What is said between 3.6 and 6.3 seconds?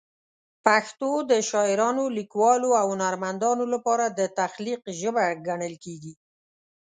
لپاره د تخلیق ژبه ګڼل کېږي.